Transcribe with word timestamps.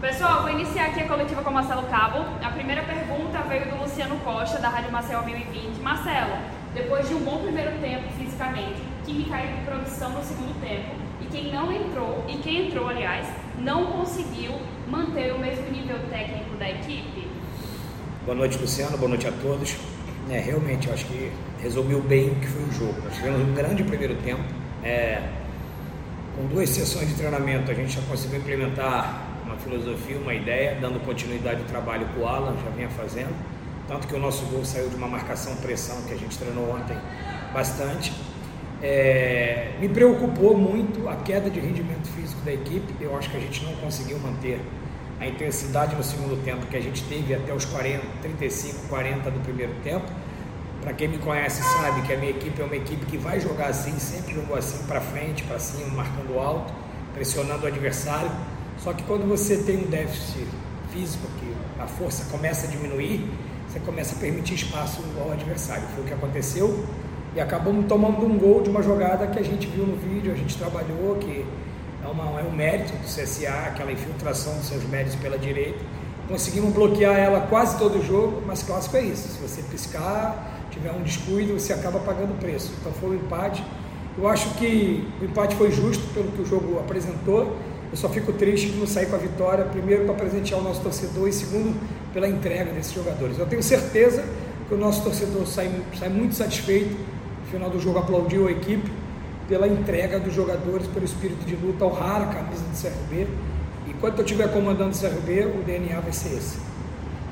Pessoal, 0.00 0.42
vou 0.42 0.50
iniciar 0.52 0.86
aqui 0.86 1.00
a 1.00 1.08
coletiva 1.08 1.42
com 1.42 1.50
Marcelo 1.50 1.82
Cabo. 1.88 2.18
A 2.40 2.50
primeira 2.52 2.84
pergunta 2.84 3.42
veio 3.48 3.68
do 3.68 3.82
Luciano 3.82 4.16
Costa, 4.20 4.60
da 4.60 4.68
Rádio 4.68 4.92
Marcel 4.92 5.24
1020. 5.24 5.80
Marcelo, 5.80 6.36
depois 6.72 7.08
de 7.08 7.14
um 7.14 7.18
bom 7.24 7.42
primeiro 7.42 7.72
tempo 7.80 8.04
fisicamente, 8.16 8.80
time 9.04 9.24
caiu 9.24 9.56
de 9.56 9.64
produção 9.64 10.10
no 10.10 10.22
segundo 10.22 10.54
tempo 10.60 10.94
e 11.20 11.26
quem 11.26 11.52
não 11.52 11.72
entrou, 11.72 12.24
e 12.28 12.36
quem 12.36 12.68
entrou, 12.68 12.88
aliás, 12.88 13.26
não 13.58 13.86
conseguiu 13.86 14.52
manter 14.88 15.34
o 15.34 15.38
mesmo 15.40 15.68
nível 15.68 15.98
técnico 16.08 16.56
da 16.56 16.70
equipe? 16.70 17.26
Boa 18.24 18.36
noite, 18.36 18.56
Luciano. 18.56 18.96
Boa 18.96 19.08
noite 19.08 19.26
a 19.26 19.32
todos. 19.32 19.76
É, 20.30 20.38
realmente, 20.38 20.88
acho 20.92 21.06
que 21.06 21.32
resumiu 21.60 22.00
bem 22.00 22.30
o 22.30 22.34
que 22.36 22.46
foi 22.46 22.62
o 22.62 22.70
jogo. 22.70 23.02
Nós 23.02 23.16
tivemos 23.16 23.40
um 23.40 23.52
grande 23.52 23.82
primeiro 23.82 24.14
tempo. 24.22 24.44
É, 24.84 25.28
com 26.36 26.46
duas 26.46 26.70
sessões 26.70 27.08
de 27.08 27.14
treinamento, 27.14 27.68
a 27.68 27.74
gente 27.74 27.96
já 27.96 28.02
conseguiu 28.02 28.38
implementar 28.38 29.27
filosofia, 29.58 30.16
uma 30.18 30.34
ideia, 30.34 30.78
dando 30.80 30.98
continuidade 31.04 31.60
ao 31.60 31.66
trabalho 31.66 32.06
que 32.08 32.20
o 32.20 32.26
Alan 32.26 32.54
já 32.64 32.70
vinha 32.70 32.88
fazendo. 32.90 33.34
Tanto 33.86 34.06
que 34.06 34.14
o 34.14 34.18
nosso 34.18 34.44
gol 34.46 34.64
saiu 34.64 34.88
de 34.88 34.96
uma 34.96 35.08
marcação-pressão 35.08 36.02
que 36.02 36.12
a 36.12 36.16
gente 36.16 36.36
treinou 36.38 36.70
ontem 36.70 36.96
bastante. 37.52 38.12
É, 38.82 39.72
me 39.80 39.88
preocupou 39.88 40.56
muito 40.56 41.08
a 41.08 41.16
queda 41.16 41.50
de 41.50 41.58
rendimento 41.58 42.06
físico 42.08 42.40
da 42.42 42.52
equipe. 42.52 42.94
Eu 43.00 43.16
acho 43.16 43.30
que 43.30 43.36
a 43.36 43.40
gente 43.40 43.64
não 43.64 43.74
conseguiu 43.76 44.18
manter 44.18 44.60
a 45.20 45.26
intensidade 45.26 45.96
no 45.96 46.02
segundo 46.02 46.42
tempo 46.44 46.66
que 46.66 46.76
a 46.76 46.80
gente 46.80 47.02
teve 47.04 47.34
até 47.34 47.52
os 47.52 47.64
40, 47.64 48.04
35, 48.22 48.88
40 48.88 49.30
do 49.30 49.40
primeiro 49.40 49.72
tempo. 49.82 50.06
Para 50.80 50.92
quem 50.92 51.08
me 51.08 51.18
conhece 51.18 51.62
sabe 51.62 52.02
que 52.02 52.12
a 52.12 52.16
minha 52.16 52.30
equipe 52.30 52.60
é 52.60 52.64
uma 52.64 52.76
equipe 52.76 53.04
que 53.06 53.16
vai 53.16 53.40
jogar 53.40 53.66
assim, 53.66 53.98
sempre 53.98 54.34
jogou 54.34 54.56
assim 54.56 54.86
para 54.86 55.00
frente, 55.00 55.42
para 55.42 55.58
cima, 55.58 55.88
marcando 55.88 56.38
alto, 56.38 56.72
pressionando 57.14 57.64
o 57.64 57.66
adversário. 57.66 58.30
Só 58.82 58.92
que 58.92 59.02
quando 59.04 59.28
você 59.28 59.56
tem 59.58 59.78
um 59.78 59.90
déficit 59.90 60.46
físico, 60.92 61.26
que 61.38 61.82
a 61.82 61.86
força 61.86 62.24
começa 62.30 62.66
a 62.66 62.70
diminuir, 62.70 63.28
você 63.68 63.80
começa 63.80 64.14
a 64.14 64.18
permitir 64.18 64.54
espaço 64.54 65.02
ao 65.20 65.32
adversário. 65.32 65.84
Foi 65.94 66.04
o 66.04 66.06
que 66.06 66.14
aconteceu 66.14 66.84
e 67.34 67.40
acabamos 67.40 67.86
tomando 67.86 68.24
um 68.24 68.38
gol 68.38 68.62
de 68.62 68.70
uma 68.70 68.82
jogada 68.82 69.26
que 69.26 69.38
a 69.38 69.42
gente 69.42 69.66
viu 69.66 69.86
no 69.86 69.96
vídeo, 69.96 70.32
a 70.32 70.34
gente 70.34 70.56
trabalhou, 70.56 71.16
que 71.16 71.44
é, 72.02 72.08
uma, 72.08 72.40
é 72.40 72.44
um 72.44 72.52
mérito 72.52 72.92
do 72.92 73.04
CSA, 73.04 73.66
aquela 73.66 73.92
infiltração 73.92 74.54
dos 74.54 74.66
seus 74.66 74.84
méritos 74.84 75.16
pela 75.16 75.38
direita. 75.38 75.78
Conseguimos 76.26 76.72
bloquear 76.72 77.18
ela 77.18 77.40
quase 77.42 77.78
todo 77.78 77.98
o 77.98 78.04
jogo, 78.04 78.42
mas 78.46 78.62
clássico 78.62 78.96
é 78.96 79.02
isso. 79.02 79.28
Se 79.28 79.38
você 79.38 79.62
piscar, 79.62 80.60
tiver 80.70 80.92
um 80.92 81.02
descuido, 81.02 81.58
você 81.58 81.72
acaba 81.72 81.98
pagando 81.98 82.38
preço. 82.38 82.72
Então 82.80 82.92
foi 82.92 83.10
um 83.10 83.14
empate. 83.14 83.62
Eu 84.16 84.26
acho 84.28 84.48
que 84.54 85.06
o 85.20 85.24
empate 85.24 85.56
foi 85.56 85.70
justo 85.70 86.04
pelo 86.12 86.30
que 86.32 86.42
o 86.42 86.46
jogo 86.46 86.78
apresentou 86.78 87.56
eu 87.90 87.96
só 87.96 88.08
fico 88.08 88.32
triste 88.32 88.70
de 88.70 88.78
não 88.78 88.86
sair 88.86 89.06
com 89.06 89.16
a 89.16 89.18
vitória, 89.18 89.64
primeiro 89.64 90.04
para 90.04 90.14
presentear 90.14 90.60
o 90.60 90.62
nosso 90.62 90.82
torcedor 90.82 91.28
e 91.28 91.32
segundo 91.32 91.74
pela 92.12 92.28
entrega 92.28 92.72
desses 92.72 92.92
jogadores. 92.92 93.38
Eu 93.38 93.46
tenho 93.46 93.62
certeza 93.62 94.24
que 94.68 94.74
o 94.74 94.76
nosso 94.76 95.02
torcedor 95.02 95.46
sai, 95.46 95.70
sai 95.98 96.08
muito 96.08 96.34
satisfeito, 96.34 96.94
no 97.40 97.46
final 97.50 97.70
do 97.70 97.80
jogo 97.80 97.98
aplaudiu 97.98 98.46
a 98.48 98.50
equipe 98.50 98.90
pela 99.48 99.66
entrega 99.66 100.20
dos 100.20 100.34
jogadores, 100.34 100.86
pelo 100.88 101.06
espírito 101.06 101.44
de 101.46 101.56
luta, 101.56 101.86
honrar 101.86 102.22
a 102.22 102.26
camisa 102.26 102.62
do 102.62 102.76
CRB. 102.76 103.26
E 103.86 103.94
quando 103.94 104.18
eu 104.18 104.24
estiver 104.24 104.52
comandando 104.52 104.94
o 104.94 104.98
CRB, 104.98 105.46
o 105.46 105.62
DNA 105.64 105.98
vai 106.00 106.12
ser 106.12 106.36
esse. 106.36 106.58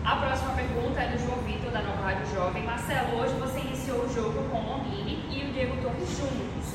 A 0.03 0.17
próxima 0.17 0.53
pergunta 0.53 0.99
é 0.99 1.13
do 1.13 1.19
João 1.19 1.39
Vitor, 1.45 1.71
da 1.71 1.83
Nova 1.83 2.01
Rádio 2.01 2.27
Jovem. 2.35 2.65
Marcelo, 2.65 3.19
hoje 3.21 3.35
você 3.35 3.59
iniciou 3.59 4.05
o 4.05 4.15
jogo 4.15 4.43
com 4.51 4.57
o 4.57 4.79
Longini 4.79 5.19
e 5.31 5.45
o 5.45 5.53
Diego 5.53 5.77
Torres 5.83 6.09
juntos. 6.17 6.66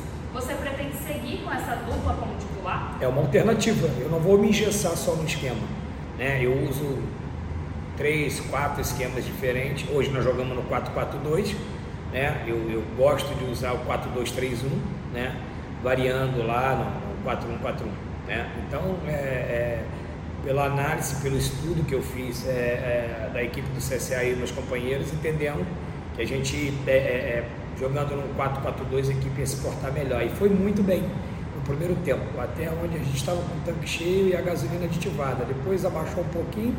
Seguir 1.12 1.44
com 1.44 1.52
essa 1.52 1.76
dupla 1.76 2.14
como 2.14 2.34
titular? 2.38 2.98
É 3.02 3.08
uma 3.08 3.22
alternativa. 3.22 3.90
Eu 4.00 4.10
não 4.10 4.20
vou 4.20 4.38
me 4.38 4.50
engessar 4.50 4.96
só 4.96 5.14
no 5.14 5.26
esquema. 5.26 5.62
Né? 6.18 6.40
Eu 6.42 6.54
uso 6.70 7.00
três, 7.98 8.40
quatro 8.40 8.82
esquemas 8.82 9.26
diferentes. 9.26 9.90
Hoje 9.90 10.10
nós 10.10 10.24
jogamos 10.24 10.56
no 10.56 10.64
4-4-2. 10.64 11.56
Né? 12.14 12.44
Eu, 12.48 12.56
eu, 12.70 12.84
gosto 12.98 13.34
de 13.36 13.46
usar 13.46 13.74
o 13.74 13.80
4-2-3-1, 13.86 14.70
né? 15.14 15.36
variando 15.84 16.46
lá 16.46 16.76
no, 16.76 17.24
no 17.24 17.60
4-1-4-1. 17.60 17.86
Né? 18.28 18.50
Então, 18.66 18.96
é, 19.08 19.12
é, 19.12 19.84
pela 20.46 20.66
análise, 20.66 21.22
pelo 21.22 21.38
estudo 21.38 21.86
que 21.86 21.94
eu 21.94 22.02
fiz 22.02 22.48
é, 22.48 22.52
é 22.52 23.30
da 23.34 23.44
equipe 23.44 23.68
do 23.70 23.80
CSA 23.80 24.24
e 24.24 24.36
meus 24.36 24.52
companheiros, 24.52 25.12
entendemos 25.12 25.66
que 26.16 26.22
a 26.22 26.26
gente 26.26 26.74
é, 26.88 26.92
é, 26.92 27.44
jogando 27.82 28.16
no 28.16 28.36
4-4-2 28.36 29.10
a 29.10 29.12
equipe 29.12 29.40
ia 29.40 29.48
se 29.48 29.58
portar 29.58 29.92
melhor. 29.92 30.24
E 30.24 30.30
foi 30.30 30.50
muito 30.50 30.84
bem 30.84 31.02
no 31.02 31.62
primeiro 31.64 31.96
tempo, 32.06 32.22
até 32.40 32.70
onde 32.70 32.96
a 32.96 33.00
gente 33.00 33.18
estava 33.18 33.42
com 33.42 33.56
o 33.58 33.62
tanque 33.66 33.90
cheio 33.90 34.28
e 34.28 34.36
a 34.36 34.42
gasolina 34.42 34.86
aditivada. 34.86 35.44
Depois 35.44 35.84
abaixou 35.84 36.24
um 36.24 36.28
pouquinho, 36.28 36.76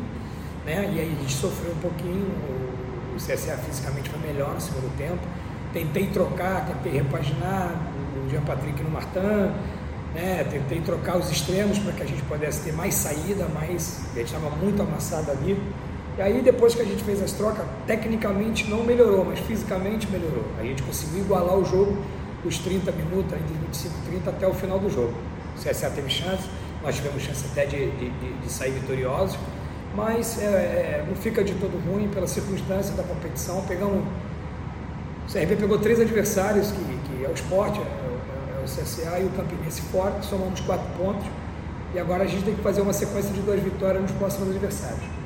né? 0.65 0.89
E 0.95 0.99
aí 0.99 1.15
a 1.17 1.21
gente 1.21 1.33
sofreu 1.33 1.73
um 1.73 1.79
pouquinho. 1.79 2.25
O, 2.25 3.15
CSA 3.15 3.55
fisicamente 3.57 4.09
foi 4.09 4.19
melhor 4.21 4.55
no 4.55 4.61
segundo 4.61 4.91
tempo. 4.97 5.19
Tentei 5.71 6.07
trocar, 6.07 6.65
tentei 6.65 6.93
repaginar 6.93 7.71
o 8.17 8.27
Jean 8.27 8.41
Patrick 8.41 8.81
no 8.81 8.89
Martin, 8.89 9.51
né? 10.15 10.43
Tentei 10.49 10.81
trocar 10.81 11.17
os 11.17 11.29
extremos 11.29 11.77
para 11.77 11.91
que 11.91 12.01
a 12.01 12.05
gente 12.07 12.23
pudesse 12.23 12.63
ter 12.63 12.73
mais 12.73 12.95
saída, 12.95 13.47
mais. 13.53 14.03
A 14.13 14.17
gente 14.17 14.33
estava 14.33 14.49
muito 14.49 14.81
amassado 14.81 15.29
ali. 15.29 15.61
E 16.17 16.21
aí 16.21 16.41
depois 16.41 16.75
que 16.75 16.81
a 16.81 16.85
gente 16.85 17.03
fez 17.03 17.21
as 17.21 17.31
trocas, 17.31 17.65
tecnicamente 17.87 18.69
não 18.69 18.83
melhorou, 18.83 19.25
mas 19.25 19.39
fisicamente 19.39 20.07
melhorou. 20.07 20.45
A 20.59 20.63
gente 20.63 20.83
conseguiu 20.83 21.21
igualar 21.21 21.57
o 21.57 21.65
jogo 21.65 21.97
os 22.45 22.57
30 22.57 22.91
minutos, 22.91 23.33
entre 23.33 23.55
25 23.67 23.93
e 23.95 24.09
30 24.11 24.29
até 24.29 24.47
o 24.47 24.53
final 24.53 24.79
do 24.79 24.89
jogo. 24.89 25.13
O 25.55 25.59
CSA 25.59 25.89
teve 25.89 26.09
chance, 26.09 26.49
nós 26.81 26.95
tivemos 26.95 27.21
chance 27.23 27.45
até 27.51 27.65
de, 27.65 27.89
de, 27.91 28.09
de 28.09 28.51
sair 28.51 28.71
vitoriosos, 28.71 29.37
mas 29.95 30.41
é, 30.41 30.45
é, 30.45 31.05
não 31.07 31.15
fica 31.15 31.43
de 31.43 31.53
todo 31.53 31.77
ruim 31.87 32.09
pela 32.09 32.27
circunstância 32.27 32.93
da 32.95 33.03
competição. 33.03 33.61
Pegamos, 33.67 34.03
o 35.27 35.31
CRB 35.31 35.55
pegou 35.55 35.77
três 35.77 35.99
adversários, 35.99 36.71
que, 36.71 36.77
que 36.79 37.25
é 37.25 37.29
o 37.29 37.33
Sport, 37.33 37.77
é, 37.77 37.81
é, 37.81 37.83
é 37.83 38.61
o 38.61 38.65
CSA 38.65 39.19
e 39.19 39.25
o 39.25 39.29
Campinense 39.29 39.81
fora, 39.83 40.21
somamos 40.21 40.59
quatro 40.61 40.87
pontos, 40.97 41.25
e 41.93 41.99
agora 41.99 42.23
a 42.23 42.27
gente 42.27 42.43
tem 42.43 42.55
que 42.55 42.61
fazer 42.61 42.81
uma 42.81 42.93
sequência 42.93 43.31
de 43.31 43.41
duas 43.41 43.61
vitórias 43.61 44.01
nos 44.01 44.11
próximos 44.11 44.49
adversários. 44.49 45.22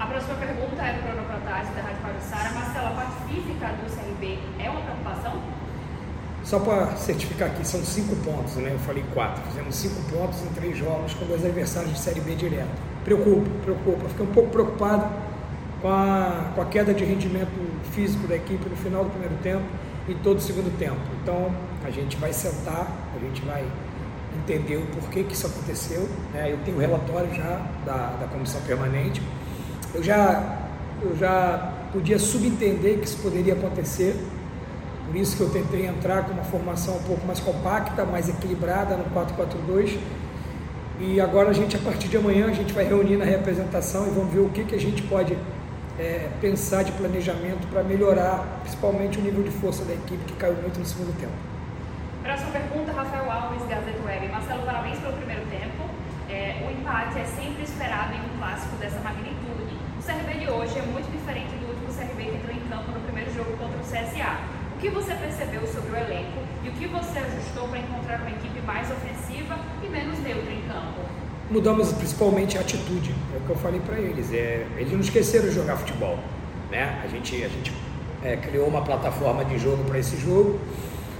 A 0.00 0.06
próxima 0.06 0.34
pergunta 0.36 0.82
é 0.82 0.94
do 0.94 1.02
Bruno 1.02 1.28
Protásio, 1.28 1.74
da 1.74 1.82
Rádio 1.82 1.98
Pajussara. 2.00 2.54
Marcela, 2.54 2.88
a 2.88 2.92
parte 2.92 3.22
física 3.28 3.66
do 3.66 3.84
CRB 3.84 4.38
é 4.58 4.70
uma 4.70 4.80
preocupação? 4.80 5.42
Só 6.42 6.58
para 6.58 6.96
certificar 6.96 7.48
aqui, 7.48 7.66
são 7.66 7.84
cinco 7.84 8.16
pontos, 8.24 8.54
né? 8.56 8.72
Eu 8.72 8.78
falei 8.78 9.04
quatro. 9.12 9.42
Fizemos 9.42 9.76
cinco 9.76 10.00
pontos 10.10 10.40
em 10.40 10.46
três 10.54 10.78
jogos 10.78 11.12
com 11.12 11.26
dois 11.26 11.44
adversários 11.44 11.92
de 11.92 11.98
Série 11.98 12.20
B 12.20 12.34
direto. 12.34 12.70
Preocupa, 13.04 13.50
preocupa. 13.62 14.08
Fiquei 14.08 14.24
um 14.24 14.32
pouco 14.32 14.48
preocupado 14.48 15.04
com 15.82 15.88
a, 15.88 16.50
com 16.54 16.62
a 16.62 16.64
queda 16.64 16.94
de 16.94 17.04
rendimento 17.04 17.52
físico 17.92 18.26
da 18.26 18.36
equipe 18.36 18.70
no 18.70 18.76
final 18.76 19.04
do 19.04 19.10
primeiro 19.10 19.36
tempo 19.42 19.64
e 20.08 20.14
todo 20.14 20.38
o 20.38 20.40
segundo 20.40 20.74
tempo. 20.78 20.96
Então, 21.22 21.54
a 21.84 21.90
gente 21.90 22.16
vai 22.16 22.32
sentar, 22.32 22.86
a 23.14 23.18
gente 23.18 23.42
vai 23.42 23.66
entender 24.34 24.78
o 24.78 24.86
porquê 24.86 25.24
que 25.24 25.34
isso 25.34 25.46
aconteceu. 25.46 26.08
Né? 26.32 26.50
Eu 26.50 26.58
tenho 26.64 26.78
o 26.78 26.80
relatório 26.80 27.34
já 27.34 27.66
da, 27.84 28.16
da 28.18 28.26
comissão 28.28 28.62
permanente 28.62 29.20
eu 29.94 30.02
já, 30.02 30.58
eu 31.02 31.16
já 31.16 31.72
podia 31.92 32.18
subentender 32.18 32.98
que 32.98 33.06
isso 33.06 33.18
poderia 33.18 33.54
acontecer, 33.54 34.16
por 35.06 35.16
isso 35.16 35.36
que 35.36 35.42
eu 35.42 35.50
tentei 35.50 35.86
entrar 35.86 36.24
com 36.24 36.32
uma 36.32 36.44
formação 36.44 36.96
um 36.96 37.02
pouco 37.02 37.26
mais 37.26 37.40
compacta, 37.40 38.04
mais 38.04 38.28
equilibrada 38.28 38.96
no 38.96 39.04
4-4-2. 39.06 39.98
E 41.00 41.20
agora 41.20 41.50
a 41.50 41.52
gente, 41.52 41.76
a 41.76 41.80
partir 41.80 42.08
de 42.08 42.16
amanhã, 42.16 42.46
a 42.46 42.52
gente 42.52 42.72
vai 42.72 42.84
reunir 42.84 43.16
na 43.16 43.24
representação 43.24 44.06
e 44.06 44.10
vamos 44.10 44.32
ver 44.32 44.40
o 44.40 44.50
que, 44.50 44.64
que 44.64 44.74
a 44.74 44.78
gente 44.78 45.02
pode 45.02 45.36
é, 45.98 46.28
pensar 46.40 46.84
de 46.84 46.92
planejamento 46.92 47.66
para 47.68 47.82
melhorar, 47.82 48.60
principalmente 48.62 49.18
o 49.18 49.22
nível 49.22 49.42
de 49.42 49.50
força 49.50 49.84
da 49.84 49.94
equipe 49.94 50.22
que 50.24 50.34
caiu 50.34 50.54
muito 50.54 50.78
no 50.78 50.84
segundo 50.84 51.18
tempo. 51.18 51.32
Próxima 52.22 52.50
pergunta, 52.50 52.92
Rafael 52.92 53.30
Alves, 53.30 53.66
Gazeta 53.66 53.98
Web. 54.06 54.28
Marcelo, 54.28 54.62
parabéns 54.62 54.98
pelo 54.98 55.14
primeiro. 55.14 55.29
É, 56.30 56.62
o 56.64 56.70
empate 56.70 57.18
é 57.18 57.24
sempre 57.24 57.64
esperado 57.64 58.14
em 58.14 58.20
um 58.20 58.38
clássico 58.38 58.76
dessa 58.76 59.00
magnitude. 59.00 59.74
O 59.98 60.02
CRB 60.02 60.38
de 60.38 60.48
hoje 60.48 60.78
é 60.78 60.82
muito 60.82 61.10
diferente 61.10 61.50
do 61.56 61.66
último 61.66 61.88
CRB 61.92 62.22
que 62.22 62.36
entrou 62.36 62.54
em 62.54 62.60
campo 62.70 62.92
no 62.92 63.00
primeiro 63.00 63.34
jogo 63.34 63.50
contra 63.56 63.76
o 63.76 63.82
CSA. 63.82 64.38
O 64.76 64.78
que 64.78 64.88
você 64.90 65.12
percebeu 65.14 65.66
sobre 65.66 65.90
o 65.90 65.96
elenco 65.96 66.38
e 66.62 66.68
o 66.68 66.72
que 66.72 66.86
você 66.86 67.18
ajustou 67.18 67.66
para 67.66 67.80
encontrar 67.80 68.20
uma 68.20 68.30
equipe 68.30 68.60
mais 68.60 68.88
ofensiva 68.92 69.58
e 69.82 69.88
menos 69.88 70.20
neutra 70.20 70.52
em 70.52 70.62
campo? 70.68 71.00
Mudamos 71.50 71.92
principalmente 71.94 72.56
a 72.56 72.60
atitude, 72.60 73.12
é 73.34 73.36
o 73.36 73.40
que 73.40 73.50
eu 73.50 73.56
falei 73.56 73.80
para 73.80 73.98
eles. 73.98 74.32
É, 74.32 74.64
eles 74.76 74.92
não 74.92 75.00
esqueceram 75.00 75.48
de 75.48 75.54
jogar 75.54 75.78
futebol. 75.78 76.16
Né? 76.70 77.02
A 77.02 77.08
gente, 77.08 77.34
a 77.42 77.48
gente 77.48 77.72
é, 78.22 78.36
criou 78.36 78.68
uma 78.68 78.82
plataforma 78.82 79.44
de 79.44 79.58
jogo 79.58 79.82
para 79.82 79.98
esse 79.98 80.16
jogo 80.16 80.60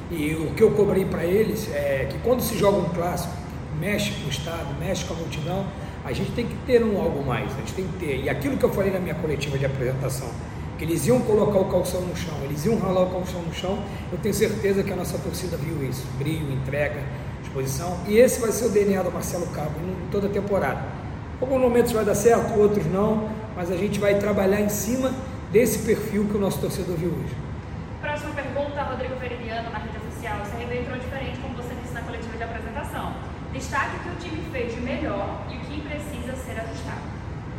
e 0.08 0.37
o 0.37 0.55
que 0.55 0.62
eu 0.62 0.70
cobrei 0.70 1.05
para 1.05 1.25
eles 1.25 1.69
é 1.75 2.06
que 2.08 2.19
quando 2.20 2.40
se 2.40 2.56
joga 2.56 2.79
um 2.79 2.88
clássico, 2.90 3.39
mexe 3.78 4.12
com 4.12 4.26
o 4.26 4.31
Estado, 4.31 4.75
mexe 4.78 5.05
com 5.05 5.14
a 5.14 5.17
multidão, 5.17 5.67
a 6.05 6.12
gente 6.12 6.32
tem 6.32 6.46
que 6.46 6.56
ter 6.67 6.82
um 6.82 7.00
algo 7.00 7.25
mais, 7.25 7.52
a 7.52 7.56
gente 7.56 7.75
tem 7.75 7.87
que 7.87 7.99
ter. 7.99 8.25
E 8.25 8.28
aquilo 8.28 8.56
que 8.56 8.64
eu 8.64 8.70
falei 8.70 8.90
na 8.90 8.99
minha 8.99 9.14
coletiva 9.14 9.58
de 9.58 9.67
apresentação, 9.67 10.28
que 10.78 10.84
eles 10.84 11.06
iam 11.06 11.20
colocar 11.20 11.58
o 11.58 11.67
calção 11.67 12.00
no 12.00 12.17
chão, 12.17 12.34
eles 12.43 12.64
iam 12.64 12.78
ralar 12.78 13.02
o 13.02 13.11
calção 13.11 13.43
no 13.43 13.52
chão, 13.52 13.78
eu 14.11 14.19
tenho 14.19 14.34
certeza 14.34 14.82
que 14.82 14.93
a 14.93 14.96
nossa 14.96 15.19
torcida 15.19 15.56
viu 15.58 15.87
isso. 15.87 16.06
Brilho, 16.19 16.50
entrega, 16.52 17.02
disposição. 17.43 17.99
E 18.08 18.17
esse 18.17 18.40
vai 18.40 18.50
ser 18.50 18.67
o 18.67 18.70
DNA 18.70 19.02
do 19.02 19.12
Marcelo 19.12 19.46
Cabo 19.49 19.78
em 19.78 20.11
toda 20.11 20.26
a 20.26 20.31
temporada. 20.31 20.82
Alguns 21.40 21.61
momentos 21.61 21.93
vai 21.93 22.05
dar 22.05 22.14
certo, 22.14 22.58
outros 22.58 22.87
não, 22.87 23.31
mas 23.55 23.70
a 23.70 23.76
gente 23.76 23.99
vai 23.99 24.19
trabalhar 24.19 24.61
em 24.61 24.69
cima 24.69 25.12
desse 25.52 25.81
perfil 25.81 26.26
que 26.26 26.37
o 26.37 26.40
nosso 26.40 26.61
torcedor 26.61 26.96
viu 26.96 27.11
hoje. 27.11 27.34
Próxima 28.00 28.31
pergunta, 28.32 28.82
Rodrigo 28.82 29.17
Veridiano, 29.17 29.70
na 29.70 29.78
rede 29.78 29.96
oficial. 29.99 30.38
CRB 30.50 30.81
entrou 30.81 30.99
diferente, 30.99 31.38
como 31.40 31.55
você 31.56 31.75
disse 31.82 31.93
na 31.93 32.02
coletiva 32.02 32.37
de 32.37 32.43
apresentação. 32.43 33.30
Destaque 33.52 33.97
o 33.97 34.00
que 34.00 34.08
o 34.11 34.31
time 34.31 34.43
fez 34.52 34.75
de 34.75 34.81
melhor 34.81 35.44
e 35.50 35.56
o 35.56 35.61
que 35.61 35.81
precisa 35.81 36.37
ser 36.37 36.61
ajustado. 36.61 37.00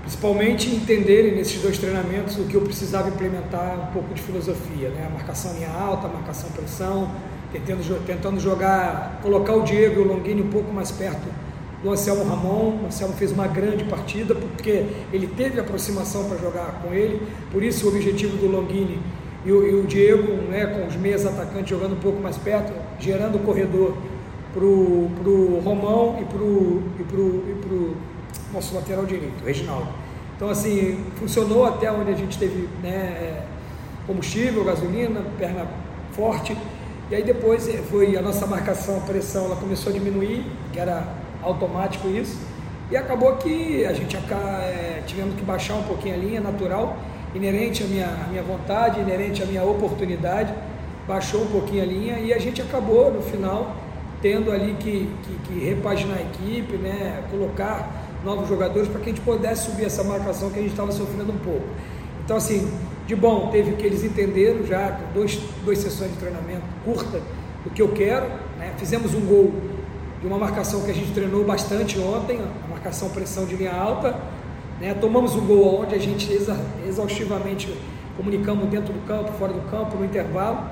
Principalmente 0.02 0.74
entenderem 0.74 1.36
nesses 1.36 1.62
dois 1.62 1.78
treinamentos 1.78 2.38
o 2.38 2.46
que 2.46 2.56
eu 2.56 2.62
precisava 2.62 3.10
implementar 3.10 3.90
um 3.90 3.94
pouco 3.94 4.14
de 4.14 4.22
filosofia, 4.22 4.90
né? 4.90 5.06
A 5.08 5.10
marcação 5.10 5.54
linha 5.54 5.70
alta, 5.70 6.08
a 6.08 6.10
marcação 6.10 6.50
pressão, 6.52 7.12
tentando, 7.52 8.06
tentando 8.06 8.40
jogar, 8.40 9.20
colocar 9.22 9.54
o 9.54 9.64
Diego 9.64 10.00
e 10.00 10.04
o 10.04 10.08
Longini 10.08 10.42
um 10.42 10.50
pouco 10.50 10.74
mais 10.74 10.92
perto 10.92 11.28
do 11.84 11.92
Anselmo 11.92 12.24
Ramon. 12.24 12.80
O 12.84 12.86
Anselmo 12.88 13.14
fez 13.16 13.32
uma 13.32 13.48
grande 13.48 13.84
partida 13.84 14.34
porque 14.34 14.86
ele 15.12 15.28
teve 15.28 15.60
aproximação 15.60 16.24
para 16.30 16.38
jogar 16.38 16.82
com 16.82 16.94
ele, 16.94 17.22
por 17.52 17.62
isso 17.62 17.86
o 17.86 17.90
objetivo 17.90 18.38
do 18.38 18.48
Longini 18.48 19.00
e 19.46 19.52
o, 19.52 19.68
e 19.68 19.74
o 19.76 19.84
Diego, 19.84 20.34
né, 20.50 20.68
com 20.68 20.88
os 20.88 20.96
meias 20.96 21.26
atacantes 21.26 21.70
jogando 21.70 21.94
um 21.94 22.00
pouco 22.00 22.22
mais 22.22 22.38
perto, 22.38 22.72
gerando 23.00 23.36
o 23.36 23.40
corredor 23.40 23.98
para 24.54 24.64
o 24.64 25.62
Romão 25.64 26.18
e 26.22 26.26
para 26.26 26.42
o 26.42 26.84
e 27.00 27.04
pro, 27.04 27.44
e 27.50 27.56
pro 27.62 27.96
nosso 28.54 28.76
lateral 28.76 29.06
direito, 29.06 29.44
Reginaldo. 29.46 29.88
Então, 30.36 30.50
assim, 30.50 31.06
funcionou 31.18 31.66
até 31.66 31.92
onde 31.92 32.12
a 32.12 32.16
gente 32.16 32.38
teve 32.38 32.68
né, 32.82 33.44
combustível, 34.08 34.64
gasolina, 34.64 35.22
perna 35.38 35.68
forte. 36.14 36.58
E 37.10 37.16
aí 37.16 37.24
depois 37.24 37.70
foi 37.90 38.18
a 38.18 38.22
nossa 38.22 38.48
marcação, 38.48 38.98
a 38.98 39.02
pressão, 39.02 39.46
ela 39.46 39.56
começou 39.56 39.92
a 39.92 39.94
diminuir, 39.94 40.46
que 40.74 40.80
era 40.80 41.08
automático 41.44 42.08
isso. 42.08 42.40
E 42.90 42.98
acabou 42.98 43.36
que 43.36 43.86
a 43.86 43.94
gente 43.94 44.18
é, 44.18 45.04
tivemos 45.06 45.36
que 45.36 45.44
baixar 45.44 45.76
um 45.76 45.84
pouquinho 45.84 46.16
a 46.16 46.18
linha, 46.18 46.42
natural, 46.42 46.98
inerente 47.34 47.84
à 47.84 47.88
minha, 47.88 48.08
à 48.08 48.28
minha 48.28 48.44
vontade, 48.44 49.00
inerente 49.00 49.42
à 49.44 49.46
minha 49.46 49.64
oportunidade. 49.64 50.54
Baixou 51.08 51.44
um 51.44 51.48
pouquinho 51.48 51.84
a 51.84 51.86
linha 51.86 52.20
e 52.20 52.34
a 52.34 52.40
gente 52.40 52.62
acabou, 52.62 53.14
no 53.14 53.22
final, 53.22 53.76
tendo 54.22 54.52
ali 54.52 54.76
que, 54.80 55.10
que, 55.24 55.54
que 55.54 55.66
repaginar 55.66 56.18
a 56.18 56.22
equipe, 56.22 56.78
né, 56.78 57.24
colocar 57.32 58.08
novos 58.24 58.48
jogadores 58.48 58.88
para 58.88 59.00
que 59.00 59.10
a 59.10 59.14
gente 59.14 59.22
pudesse 59.22 59.66
subir 59.66 59.86
essa 59.86 60.04
marcação 60.04 60.50
que 60.52 60.60
a 60.60 60.62
gente 60.62 60.72
estava 60.72 60.92
sofrendo 60.92 61.32
um 61.32 61.38
pouco. 61.38 61.66
Então, 62.24 62.38
assim, 62.38 62.72
de 63.08 63.16
bom, 63.16 63.50
teve 63.52 63.74
que 63.74 63.86
eles 63.86 64.04
entenderam 64.04 64.66
já, 64.66 65.00
dois, 65.14 65.40
duas 65.66 65.80
sessões 65.80 66.12
de 66.12 66.18
treinamento 66.18 66.62
curta, 66.86 67.20
o 67.66 67.70
que 67.70 67.82
eu 67.82 67.90
quero. 67.90 68.28
Né? 68.58 68.74
Fizemos 68.78 69.14
um 69.14 69.22
gol 69.22 69.52
de 70.22 70.28
uma 70.28 70.38
marcação 70.38 70.82
que 70.84 70.92
a 70.92 70.94
gente 70.94 71.12
treinou 71.14 71.44
bastante 71.44 72.00
ontem, 72.00 72.40
a 72.40 72.70
marcação 72.70 73.10
pressão 73.10 73.46
de 73.46 73.56
linha 73.56 73.74
alta. 73.74 74.16
Né? 74.80 74.94
Tomamos 74.94 75.36
um 75.36 75.46
gol 75.46 75.82
onde 75.82 75.96
a 75.96 76.00
gente 76.00 76.32
exa 76.32 76.58
exaustivamente 76.88 77.76
comunicamos 78.16 78.68
dentro 78.70 78.94
do 78.94 79.06
campo, 79.08 79.32
fora 79.34 79.54
do 79.54 79.62
campo, 79.72 79.98
no 79.98 80.06
intervalo. 80.06 80.70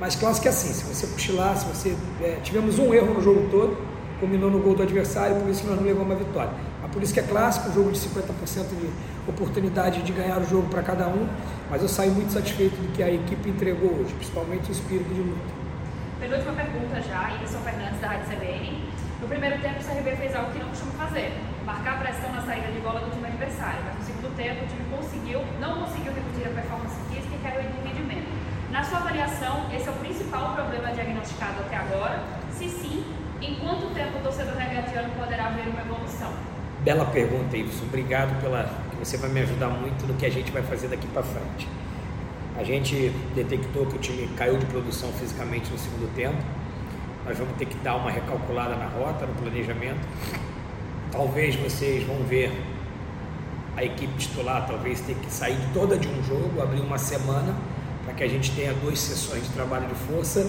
Mas 0.00 0.16
clássico 0.16 0.48
é 0.48 0.50
assim, 0.50 0.72
se 0.72 0.82
você 0.82 1.06
cochilar, 1.06 1.54
se 1.58 1.66
você. 1.66 1.94
É, 2.22 2.38
tivemos 2.42 2.78
um 2.78 2.94
erro 2.94 3.12
no 3.12 3.22
jogo 3.22 3.46
todo, 3.50 3.76
culminou 4.18 4.50
no 4.50 4.58
gol 4.58 4.74
do 4.74 4.82
adversário, 4.82 5.36
por 5.36 5.50
isso 5.50 5.66
nós 5.66 5.76
não 5.76 5.84
levamos 5.84 6.10
a 6.12 6.14
vitória. 6.14 6.52
Mas 6.80 6.90
por 6.90 7.02
isso 7.02 7.12
que 7.12 7.20
é 7.20 7.22
clássico, 7.22 7.68
um 7.68 7.74
jogo 7.74 7.92
de 7.92 7.98
50% 7.98 8.24
de 8.80 8.88
oportunidade 9.28 10.00
de 10.02 10.10
ganhar 10.12 10.38
o 10.38 10.46
jogo 10.48 10.66
para 10.68 10.82
cada 10.82 11.06
um. 11.06 11.28
Mas 11.70 11.82
eu 11.82 11.88
saio 11.88 12.12
muito 12.12 12.32
satisfeito 12.32 12.76
do 12.76 12.90
que 12.94 13.02
a 13.02 13.10
equipe 13.10 13.50
entregou 13.50 13.90
hoje, 13.92 14.14
principalmente 14.14 14.70
o 14.70 14.72
espírito 14.72 15.12
de 15.12 15.20
luta. 15.20 15.52
Penúltima 16.18 16.52
pergunta 16.54 17.00
já, 17.02 17.30
Iverson 17.34 17.58
Fernandes 17.58 18.00
da 18.00 18.08
Rádio 18.08 18.24
CBN. 18.34 18.88
No 19.20 19.28
primeiro 19.28 19.60
tempo, 19.60 19.80
o 19.80 19.84
CRB 19.84 20.16
fez 20.16 20.34
algo 20.34 20.50
que 20.50 20.60
não 20.60 20.68
costuma 20.70 20.92
fazer, 20.92 21.30
marcar 21.66 22.00
pressão 22.00 22.32
na 22.32 22.40
saída 22.40 22.72
de 22.72 22.80
bola 22.80 23.00
do 23.00 23.10
time 23.10 23.26
adversário. 23.26 23.80
Mas 23.84 23.98
no 23.98 24.04
segundo 24.04 24.34
tempo, 24.34 24.64
o 24.64 24.66
time 24.66 24.84
conseguiu, 24.96 25.40
não 25.60 25.84
conseguiu 25.84 26.12
repetir 26.14 26.48
a 26.48 26.54
performance 26.56 26.96
física 27.12 27.36
e 27.36 27.38
caiu 27.44 27.60
em 27.60 27.88
rendimento. 27.88 28.28
Na 28.70 28.84
sua 28.84 29.00
esse 29.74 29.88
é 29.88 29.90
o 29.90 29.94
principal 29.94 30.54
problema 30.54 30.92
diagnosticado 30.92 31.60
até 31.60 31.76
agora? 31.76 32.22
Se 32.52 32.68
sim, 32.68 33.04
em 33.40 33.54
quanto 33.56 33.94
tempo 33.94 34.18
o 34.18 34.22
torcedor 34.22 34.54
regatiano 34.54 35.08
poderá 35.18 35.50
ver 35.50 35.68
uma 35.68 35.80
evolução? 35.80 36.32
Bela 36.84 37.04
pergunta, 37.06 37.56
Iverson. 37.56 37.84
Obrigado 37.84 38.40
pela 38.40 38.68
você 38.98 39.16
vai 39.16 39.30
me 39.30 39.40
ajudar 39.40 39.68
muito 39.68 40.06
no 40.06 40.14
que 40.14 40.26
a 40.26 40.30
gente 40.30 40.52
vai 40.52 40.62
fazer 40.62 40.88
daqui 40.88 41.06
para 41.08 41.22
frente. 41.22 41.66
A 42.58 42.62
gente 42.62 43.10
detectou 43.34 43.86
que 43.86 43.96
o 43.96 43.98
time 43.98 44.28
caiu 44.36 44.58
de 44.58 44.66
produção 44.66 45.10
fisicamente 45.12 45.70
no 45.70 45.78
segundo 45.78 46.14
tempo. 46.14 46.36
Nós 47.24 47.38
vamos 47.38 47.56
ter 47.56 47.64
que 47.64 47.76
dar 47.78 47.96
uma 47.96 48.10
recalculada 48.10 48.76
na 48.76 48.86
rota, 48.86 49.24
no 49.24 49.34
planejamento. 49.34 50.06
Talvez 51.10 51.56
vocês 51.56 52.06
vão 52.06 52.16
ver 52.24 52.52
a 53.74 53.84
equipe 53.84 54.12
titular, 54.18 54.66
talvez 54.66 55.00
ter 55.00 55.14
que 55.14 55.32
sair 55.32 55.58
toda 55.72 55.96
de 55.96 56.08
um 56.08 56.22
jogo, 56.22 56.60
abrir 56.60 56.80
uma 56.80 56.98
semana, 56.98 57.54
para 58.10 58.14
que 58.14 58.24
a 58.24 58.28
gente 58.28 58.50
tenha 58.52 58.72
duas 58.74 58.98
sessões 58.98 59.44
de 59.44 59.50
trabalho 59.50 59.86
de 59.86 59.94
força 59.94 60.44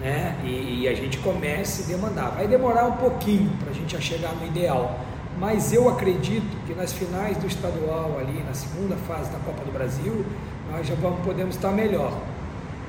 né? 0.00 0.38
e, 0.44 0.82
e 0.82 0.88
a 0.88 0.94
gente 0.94 1.18
comece 1.18 1.82
a 1.82 1.86
demandar. 1.86 2.30
Vai 2.30 2.46
demorar 2.46 2.86
um 2.86 2.92
pouquinho 2.92 3.50
para 3.58 3.70
a 3.70 3.74
gente 3.74 4.00
chegar 4.00 4.32
no 4.34 4.46
ideal, 4.46 5.00
mas 5.36 5.72
eu 5.72 5.88
acredito 5.88 6.56
que 6.64 6.74
nas 6.74 6.92
finais 6.92 7.36
do 7.36 7.46
estadual, 7.46 8.18
ali 8.20 8.40
na 8.44 8.54
segunda 8.54 8.94
fase 9.08 9.30
da 9.32 9.38
Copa 9.40 9.64
do 9.64 9.72
Brasil, 9.72 10.24
nós 10.70 10.86
já 10.86 10.94
vamos, 10.94 11.24
podemos 11.24 11.56
estar 11.56 11.72
melhor. 11.72 12.16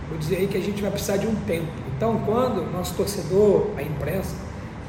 Vou 0.10 0.18
dizer 0.20 0.38
aí 0.38 0.48
que 0.48 0.58
a 0.58 0.62
gente 0.62 0.80
vai 0.80 0.92
precisar 0.92 1.18
de 1.18 1.26
um 1.26 1.36
tempo. 1.48 1.72
Então, 1.98 2.22
quando 2.24 2.62
o 2.62 2.72
nosso 2.72 2.94
torcedor, 2.94 3.72
a 3.78 3.82
imprensa, 3.82 4.36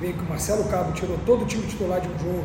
vê 0.00 0.12
que 0.12 0.20
o 0.20 0.28
Marcelo 0.28 0.64
Cabo 0.64 0.92
tirou 0.92 1.16
todo 1.24 1.44
o 1.44 1.46
time 1.46 1.66
titular 1.66 2.00
de 2.00 2.08
um 2.08 2.18
jogo 2.18 2.44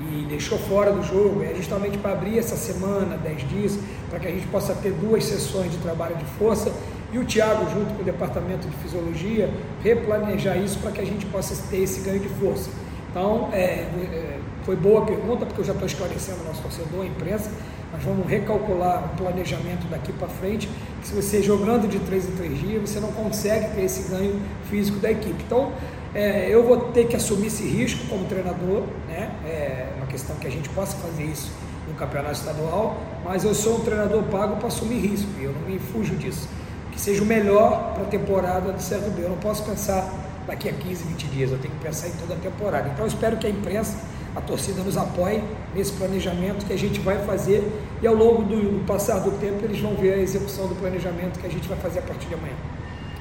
e 0.00 0.24
deixou 0.28 0.58
fora 0.58 0.92
do 0.92 1.02
jogo, 1.02 1.42
é 1.42 1.54
justamente 1.54 1.98
para 1.98 2.12
abrir 2.12 2.38
essa 2.38 2.56
semana, 2.56 3.16
10 3.18 3.48
dias, 3.48 3.78
para 4.08 4.18
que 4.18 4.26
a 4.26 4.30
gente 4.30 4.46
possa 4.46 4.74
ter 4.74 4.92
duas 4.92 5.24
sessões 5.24 5.70
de 5.70 5.78
trabalho 5.78 6.16
de 6.16 6.24
força 6.24 6.72
e 7.12 7.18
o 7.18 7.24
Thiago, 7.24 7.68
junto 7.70 7.94
com 7.94 8.02
o 8.02 8.04
departamento 8.04 8.68
de 8.68 8.76
fisiologia, 8.76 9.50
replanejar 9.82 10.56
isso 10.58 10.78
para 10.78 10.92
que 10.92 11.00
a 11.00 11.04
gente 11.04 11.26
possa 11.26 11.60
ter 11.68 11.78
esse 11.78 12.00
ganho 12.00 12.20
de 12.20 12.28
força. 12.28 12.70
Então, 13.10 13.48
é, 13.52 13.58
é, 13.58 14.38
foi 14.64 14.76
boa 14.76 15.02
a 15.02 15.06
pergunta, 15.06 15.44
porque 15.44 15.60
eu 15.60 15.64
já 15.64 15.72
estou 15.72 15.86
esclarecendo 15.86 16.42
o 16.42 16.44
nosso 16.44 16.62
torcedor, 16.62 17.02
a 17.02 17.06
imprensa, 17.06 17.50
nós 17.92 18.04
vamos 18.04 18.28
recalcular 18.28 19.12
o 19.12 19.16
planejamento 19.16 19.88
daqui 19.90 20.12
para 20.12 20.28
frente, 20.28 20.68
que 21.00 21.08
se 21.08 21.14
você 21.14 21.42
jogando 21.42 21.88
de 21.88 21.98
três 21.98 22.28
em 22.28 22.32
três 22.36 22.60
dias, 22.60 22.88
você 22.88 23.00
não 23.00 23.10
consegue 23.10 23.74
ter 23.74 23.82
esse 23.82 24.08
ganho 24.08 24.40
físico 24.70 25.00
da 25.00 25.10
equipe. 25.10 25.42
Então, 25.44 25.72
é, 26.14 26.48
eu 26.48 26.64
vou 26.64 26.76
ter 26.92 27.06
que 27.06 27.16
assumir 27.16 27.46
esse 27.46 27.62
risco 27.62 28.06
como 28.08 28.24
treinador, 28.26 28.82
né? 29.08 29.30
É 29.44 29.92
uma 29.96 30.06
questão 30.06 30.34
que 30.36 30.46
a 30.46 30.50
gente 30.50 30.68
possa 30.70 30.96
fazer 30.96 31.24
isso 31.24 31.50
no 31.86 31.94
campeonato 31.94 32.34
estadual, 32.34 32.96
mas 33.24 33.44
eu 33.44 33.54
sou 33.54 33.78
um 33.78 33.80
treinador 33.80 34.22
pago 34.24 34.56
para 34.56 34.68
assumir 34.68 34.98
risco 35.00 35.28
e 35.38 35.44
eu 35.44 35.52
não 35.52 35.62
me 35.62 35.78
fujo 35.78 36.16
disso. 36.16 36.48
Que 36.92 37.00
seja 37.00 37.22
o 37.22 37.26
melhor 37.26 37.94
para 37.94 38.04
a 38.04 38.06
temporada 38.06 38.72
do 38.72 38.82
Certo 38.82 39.10
B. 39.10 39.22
Eu 39.22 39.30
não 39.30 39.38
posso 39.38 39.64
pensar 39.64 40.12
daqui 40.46 40.68
a 40.68 40.72
15, 40.72 41.04
20 41.04 41.26
dias, 41.26 41.50
eu 41.52 41.58
tenho 41.58 41.74
que 41.74 41.80
pensar 41.80 42.08
em 42.08 42.12
toda 42.12 42.34
a 42.34 42.36
temporada. 42.36 42.88
Então, 42.88 43.04
eu 43.04 43.08
espero 43.08 43.36
que 43.36 43.46
a 43.46 43.50
imprensa 43.50 43.96
a 44.34 44.40
torcida 44.40 44.82
nos 44.82 44.96
apoie 44.96 45.42
nesse 45.74 45.92
planejamento 45.92 46.64
que 46.64 46.72
a 46.72 46.78
gente 46.78 47.00
vai 47.00 47.18
fazer 47.24 47.68
e 48.00 48.06
ao 48.06 48.14
longo 48.14 48.42
do, 48.42 48.78
do, 48.78 48.86
passar 48.86 49.18
do 49.18 49.32
tempo 49.40 49.64
eles 49.64 49.80
vão 49.80 49.96
ver 49.96 50.14
a 50.14 50.18
execução 50.18 50.68
do 50.68 50.74
planejamento 50.76 51.40
que 51.40 51.46
a 51.46 51.50
gente 51.50 51.66
vai 51.66 51.76
fazer 51.78 51.98
a 51.98 52.02
partir 52.02 52.28
de 52.28 52.34
amanhã. 52.34 52.54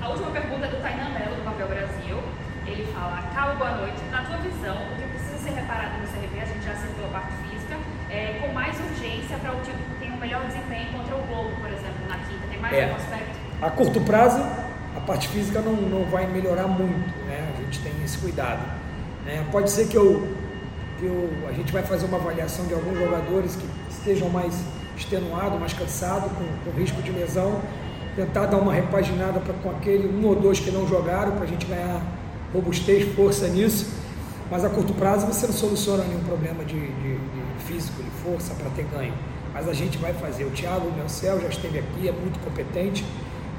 A 0.01 0.09
última 0.09 0.29
pergunta 0.31 0.65
é 0.65 0.69
do 0.69 0.81
Tainan 0.81 1.09
Melo, 1.09 1.35
do 1.35 1.43
Papel 1.43 1.67
Brasil. 1.67 2.17
Ele 2.79 2.87
fala, 2.93 3.21
Carlos, 3.33 3.57
boa 3.57 3.71
noite. 3.71 3.99
Na 4.09 4.23
tua 4.23 4.37
visão, 4.37 4.73
o 4.73 4.95
que 4.95 5.05
precisa 5.09 5.37
ser 5.37 5.49
reparado 5.49 5.99
no 5.99 6.07
CRB, 6.07 6.39
a 6.39 6.45
gente 6.45 6.63
já 6.63 6.73
citou 6.75 7.07
a 7.07 7.09
parte 7.09 7.33
física, 7.43 7.75
é, 8.09 8.39
com 8.39 8.53
mais 8.53 8.73
urgência 8.79 9.37
para 9.37 9.51
o 9.51 9.59
time 9.59 9.75
que 9.75 9.99
tem 9.99 10.13
um 10.13 10.15
melhor 10.17 10.45
desempenho 10.47 10.89
contra 10.93 11.13
o 11.13 11.21
Globo, 11.27 11.49
por 11.59 11.67
exemplo, 11.67 12.07
na 12.07 12.15
quinta? 12.19 12.47
Tem 12.49 12.57
mais 12.57 12.73
é. 12.73 12.83
algum 12.85 12.95
aspecto? 12.95 13.37
A 13.61 13.69
curto 13.69 13.99
prazo, 13.99 14.41
a 14.95 14.99
parte 15.01 15.27
física 15.27 15.59
não, 15.59 15.73
não 15.73 16.05
vai 16.05 16.25
melhorar 16.27 16.67
muito, 16.67 17.17
né? 17.25 17.51
A 17.53 17.61
gente 17.61 17.81
tem 17.81 17.91
esse 18.01 18.17
cuidado. 18.17 18.61
É, 19.27 19.43
pode 19.51 19.69
ser 19.69 19.89
que 19.89 19.97
eu 19.97 20.37
que 20.99 21.05
eu, 21.05 21.29
a 21.49 21.51
gente 21.51 21.73
vai 21.73 21.83
fazer 21.83 22.05
uma 22.05 22.17
avaliação 22.17 22.65
de 22.65 22.73
alguns 22.73 22.97
jogadores 22.97 23.57
que 23.57 23.65
estejam 23.89 24.29
mais 24.29 24.53
extenuados, 24.95 25.59
mais 25.59 25.73
cansados, 25.73 26.31
com, 26.31 26.71
com 26.71 26.77
risco 26.77 27.01
de 27.01 27.11
lesão, 27.11 27.61
tentar 28.15 28.45
dar 28.45 28.57
uma 28.57 28.73
repaginada 28.73 29.41
pra, 29.41 29.53
com 29.55 29.69
aquele 29.69 30.07
um 30.07 30.25
ou 30.25 30.35
dois 30.35 30.61
que 30.61 30.71
não 30.71 30.87
jogaram, 30.87 31.33
para 31.33 31.43
a 31.43 31.47
gente 31.47 31.65
ganhar 31.65 32.01
robustez, 32.53 33.13
força 33.15 33.47
nisso. 33.47 33.87
Mas 34.49 34.65
a 34.65 34.69
curto 34.69 34.93
prazo 34.93 35.27
você 35.27 35.45
não 35.45 35.53
soluciona 35.53 36.03
nenhum 36.03 36.23
problema 36.23 36.65
de, 36.65 36.79
de, 36.79 37.17
de 37.17 37.63
físico, 37.65 38.01
de 38.01 38.09
força 38.23 38.53
para 38.55 38.69
ter 38.71 38.85
ganho. 38.85 39.13
Mas 39.53 39.67
a 39.67 39.73
gente 39.73 39.97
vai 39.97 40.13
fazer. 40.13 40.45
O 40.45 40.51
Thiago 40.51 40.87
o 40.87 40.93
Melcel 40.93 41.39
já 41.41 41.47
esteve 41.47 41.79
aqui, 41.79 42.07
é 42.07 42.11
muito 42.11 42.39
competente 42.43 43.05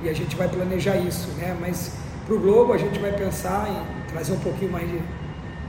e 0.02 0.08
a 0.08 0.12
gente 0.12 0.34
vai 0.34 0.48
planejar 0.48 0.96
isso. 0.96 1.28
Né? 1.38 1.56
Mas 1.60 1.92
para 2.26 2.34
o 2.34 2.40
Globo 2.40 2.72
a 2.72 2.78
gente 2.78 2.98
vai 2.98 3.12
pensar 3.12 3.68
em 3.68 4.10
trazer 4.10 4.32
um 4.32 4.40
pouquinho 4.40 4.72
mais 4.72 4.88
de 4.88 5.00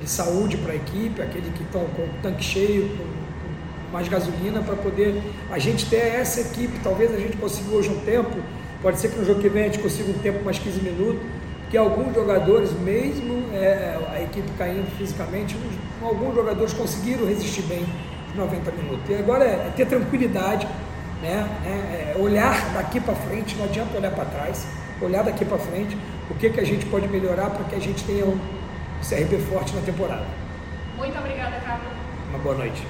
de 0.02 0.10
saúde 0.10 0.58
para 0.58 0.74
a 0.74 0.76
equipe, 0.76 1.22
aquele 1.22 1.52
que 1.52 1.64
estão 1.64 1.86
com 1.96 2.02
o 2.02 2.10
tanque 2.24 2.44
cheio, 2.44 2.90
com, 2.90 3.04
com 3.04 3.92
mais 3.94 4.08
gasolina, 4.08 4.62
para 4.62 4.76
poder 4.76 5.22
a 5.50 5.60
gente 5.60 5.86
ter 5.86 5.98
essa 5.98 6.42
equipe. 6.42 6.80
Talvez 6.84 7.14
a 7.14 7.18
gente 7.18 7.38
consiga 7.38 7.76
hoje 7.76 7.90
um 7.90 8.00
tempo, 8.00 8.36
pode 8.82 9.00
ser 9.00 9.12
que 9.12 9.20
no 9.20 9.26
jogo 9.26 9.40
que 9.40 9.50
vem 9.50 9.64
a 9.64 9.66
gente 9.68 9.80
consiga 9.80 10.10
um 10.10 10.20
tempo 10.20 10.44
mais 10.44 10.58
15 10.58 10.82
minutos, 10.82 11.22
que 11.72 11.78
alguns 11.78 12.14
jogadores, 12.14 12.74
mesmo 12.74 13.46
é, 13.56 13.98
a 14.14 14.22
equipe 14.22 14.52
caindo 14.58 14.92
fisicamente, 14.98 15.58
alguns 16.02 16.36
jogadores 16.36 16.74
conseguiram 16.74 17.26
resistir 17.26 17.62
bem 17.62 17.86
os 18.30 18.36
90 18.36 18.72
minutos. 18.72 19.10
E 19.10 19.16
agora 19.16 19.46
é, 19.46 19.68
é 19.68 19.74
ter 19.74 19.88
tranquilidade, 19.88 20.68
né? 21.22 21.48
É, 21.66 22.14
é 22.14 22.22
olhar 22.22 22.74
daqui 22.74 23.00
para 23.00 23.16
frente, 23.16 23.56
não 23.56 23.64
adianta 23.64 23.98
olhar 23.98 24.12
para 24.12 24.26
trás, 24.26 24.68
olhar 25.02 25.24
daqui 25.24 25.46
para 25.46 25.58
frente, 25.58 25.98
o 26.30 26.36
que, 26.36 26.50
que 26.50 26.60
a 26.60 26.66
gente 26.66 26.86
pode 26.88 27.08
melhorar 27.08 27.50
para 27.50 27.64
que 27.64 27.76
a 27.76 27.80
gente 27.80 28.04
tenha 28.04 28.26
um 28.26 28.38
CRB 29.02 29.38
forte 29.50 29.74
na 29.74 29.82
temporada. 29.82 30.26
Muito 30.98 31.18
obrigada, 31.18 31.56
Carlos. 31.62 31.88
Uma 32.30 32.40
boa 32.40 32.56
noite. 32.56 32.86